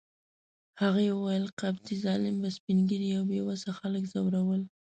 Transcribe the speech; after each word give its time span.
هغه 0.81 1.01
وویل: 1.13 1.45
قبطي 1.59 1.95
ظالم 2.05 2.35
به 2.41 2.49
سپین 2.57 2.79
ږیري 2.89 3.09
او 3.17 3.23
بې 3.29 3.39
وسه 3.47 3.69
خلک 3.79 4.03
ځورول. 4.13 4.61